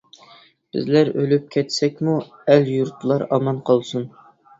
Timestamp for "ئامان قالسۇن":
3.37-4.09